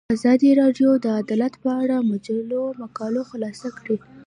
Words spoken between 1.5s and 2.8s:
په اړه د مجلو